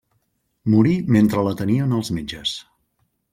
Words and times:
Morí 0.73 0.93
mentre 1.17 1.43
l'atenien 1.49 1.93
els 1.99 2.11
metges. 2.17 2.55